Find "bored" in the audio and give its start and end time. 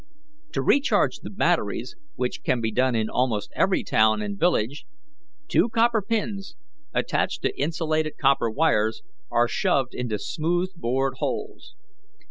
10.73-11.17